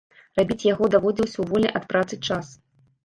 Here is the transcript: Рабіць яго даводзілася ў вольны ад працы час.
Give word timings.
Рабіць 0.37 0.65
яго 0.67 0.87
даводзілася 0.95 1.35
ў 1.39 1.45
вольны 1.53 1.69
ад 1.81 1.89
працы 1.93 2.15
час. 2.29 2.45